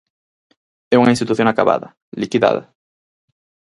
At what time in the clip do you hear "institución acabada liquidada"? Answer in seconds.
1.15-2.63